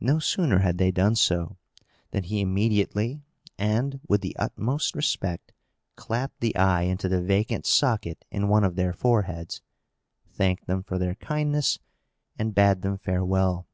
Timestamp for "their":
8.74-8.92, 10.98-11.14